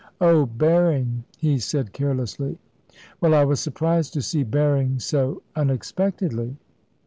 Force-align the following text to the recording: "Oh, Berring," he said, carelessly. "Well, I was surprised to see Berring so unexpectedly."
"Oh, 0.19 0.47
Berring," 0.47 1.25
he 1.37 1.59
said, 1.59 1.93
carelessly. 1.93 2.57
"Well, 3.19 3.35
I 3.35 3.43
was 3.45 3.59
surprised 3.59 4.13
to 4.13 4.23
see 4.23 4.41
Berring 4.43 4.97
so 4.99 5.43
unexpectedly." 5.55 6.57